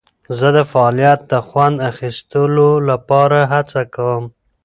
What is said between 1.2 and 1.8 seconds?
د خوند